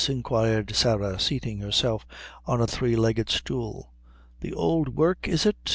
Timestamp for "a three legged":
2.59-3.29